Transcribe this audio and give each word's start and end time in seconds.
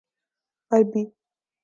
عربی 0.71 1.03